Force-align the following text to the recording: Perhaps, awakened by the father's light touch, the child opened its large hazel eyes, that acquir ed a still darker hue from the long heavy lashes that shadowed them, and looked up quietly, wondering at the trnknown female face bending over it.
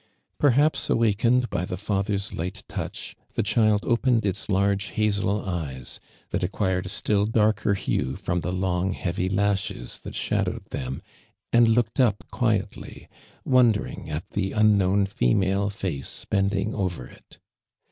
Perhaps, 0.39 0.89
awakened 0.89 1.47
by 1.51 1.63
the 1.63 1.77
father's 1.77 2.33
light 2.33 2.63
touch, 2.67 3.15
the 3.35 3.43
child 3.43 3.85
opened 3.85 4.25
its 4.25 4.49
large 4.49 4.85
hazel 4.85 5.45
eyes, 5.45 5.99
that 6.31 6.41
acquir 6.41 6.79
ed 6.79 6.87
a 6.87 6.89
still 6.89 7.27
darker 7.27 7.75
hue 7.75 8.15
from 8.15 8.41
the 8.41 8.51
long 8.51 8.93
heavy 8.93 9.29
lashes 9.29 9.99
that 9.99 10.15
shadowed 10.15 10.65
them, 10.71 11.03
and 11.53 11.67
looked 11.67 11.99
up 11.99 12.23
quietly, 12.31 13.07
wondering 13.45 14.09
at 14.09 14.27
the 14.31 14.49
trnknown 14.53 15.07
female 15.07 15.69
face 15.69 16.25
bending 16.25 16.73
over 16.73 17.05
it. 17.05 17.37